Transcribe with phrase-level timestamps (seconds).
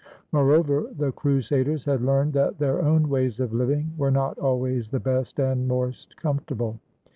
[0.31, 4.99] Moreover, the crusaders had learned that their own ways of living were not always the
[4.99, 6.79] best and most comfortable.